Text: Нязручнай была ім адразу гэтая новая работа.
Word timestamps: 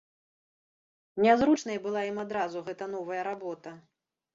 Нязручнай 1.25 1.79
была 1.85 2.01
ім 2.11 2.17
адразу 2.27 2.67
гэтая 2.71 2.93
новая 2.99 3.21
работа. 3.33 3.81